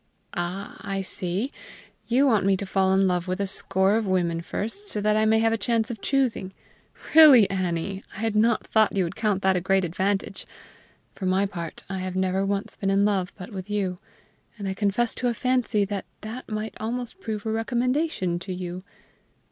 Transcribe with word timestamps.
"Ah, 0.33 0.77
I 0.81 1.03
see! 1.03 1.51
You 2.07 2.25
want 2.25 2.43
me 2.43 2.57
to 2.57 2.65
fall 2.65 2.91
in 2.91 3.05
love 3.07 3.27
with 3.27 3.39
a 3.39 3.45
score 3.45 3.95
of 3.97 4.07
women 4.07 4.41
first, 4.41 4.89
so 4.89 4.99
that 4.99 5.15
I 5.15 5.25
may 5.25 5.37
have 5.37 5.53
a 5.53 5.59
chance 5.59 5.91
of 5.91 6.01
choosing. 6.01 6.53
Really, 7.13 7.47
Annie, 7.51 8.03
I 8.15 8.21
had 8.21 8.35
not 8.35 8.65
thought 8.65 8.95
you 8.97 9.03
would 9.03 9.15
count 9.15 9.43
that 9.43 9.55
a 9.55 9.61
great 9.61 9.85
advantage. 9.85 10.47
For 11.13 11.27
my 11.27 11.45
part, 11.45 11.83
I 11.87 11.99
have 11.99 12.15
never 12.15 12.43
once 12.43 12.75
been 12.75 12.89
in 12.89 13.05
love 13.05 13.31
but 13.37 13.51
with 13.51 13.69
you, 13.69 13.99
and 14.57 14.67
I 14.67 14.73
confess 14.73 15.13
to 15.13 15.27
a 15.27 15.35
fancy 15.35 15.85
that 15.85 16.05
that 16.21 16.49
might 16.49 16.73
almost 16.79 17.19
prove 17.21 17.45
a 17.45 17.51
recommendation 17.51 18.39
to 18.39 18.51
you. 18.51 18.83